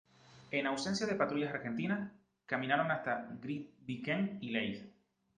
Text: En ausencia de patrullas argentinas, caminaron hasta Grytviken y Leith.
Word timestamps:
En 0.49 0.65
ausencia 0.65 1.05
de 1.05 1.13
patrullas 1.13 1.53
argentinas, 1.53 2.09
caminaron 2.47 2.89
hasta 2.89 3.27
Grytviken 3.39 4.39
y 4.41 4.49
Leith. 4.49 4.85